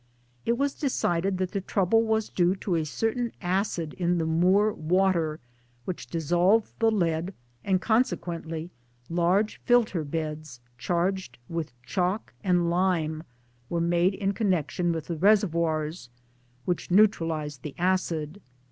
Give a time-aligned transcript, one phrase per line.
[0.47, 4.73] It was decided that the trouble was due to a certain acid in the moor
[4.73, 5.39] water,
[5.85, 8.71] which dissolved the lead, and consequently
[9.11, 13.21] large filter beds charged with chalk and lime
[13.69, 16.09] were made in connection with 1 the reservoirs,
[16.65, 18.41] which neutralized the acid.